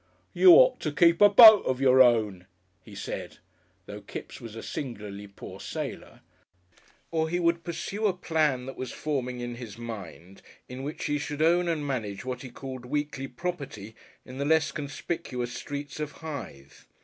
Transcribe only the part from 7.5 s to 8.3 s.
pursue a